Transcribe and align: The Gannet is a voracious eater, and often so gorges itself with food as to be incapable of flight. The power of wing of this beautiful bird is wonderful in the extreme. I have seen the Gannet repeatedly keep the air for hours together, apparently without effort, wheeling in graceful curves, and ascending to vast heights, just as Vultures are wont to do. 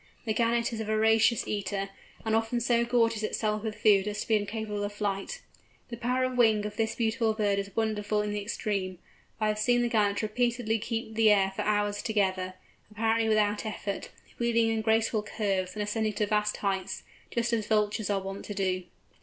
The 0.25 0.33
Gannet 0.33 0.73
is 0.73 0.79
a 0.79 0.83
voracious 0.85 1.47
eater, 1.47 1.89
and 2.25 2.35
often 2.35 2.59
so 2.59 2.83
gorges 2.83 3.21
itself 3.21 3.61
with 3.61 3.75
food 3.75 4.07
as 4.07 4.21
to 4.21 4.27
be 4.27 4.35
incapable 4.35 4.83
of 4.83 4.93
flight. 4.93 5.43
The 5.89 5.95
power 5.95 6.23
of 6.23 6.39
wing 6.39 6.65
of 6.65 6.75
this 6.75 6.95
beautiful 6.95 7.35
bird 7.35 7.59
is 7.59 7.75
wonderful 7.75 8.23
in 8.23 8.31
the 8.33 8.41
extreme. 8.41 8.97
I 9.39 9.47
have 9.49 9.59
seen 9.59 9.83
the 9.83 9.87
Gannet 9.89 10.23
repeatedly 10.23 10.79
keep 10.79 11.13
the 11.13 11.29
air 11.29 11.53
for 11.55 11.61
hours 11.61 12.01
together, 12.01 12.55
apparently 12.89 13.29
without 13.29 13.63
effort, 13.63 14.09
wheeling 14.39 14.69
in 14.69 14.81
graceful 14.81 15.21
curves, 15.21 15.75
and 15.75 15.83
ascending 15.83 16.13
to 16.13 16.25
vast 16.25 16.57
heights, 16.57 17.03
just 17.29 17.53
as 17.53 17.67
Vultures 17.67 18.09
are 18.09 18.21
wont 18.23 18.43
to 18.45 18.55
do. 18.55 18.85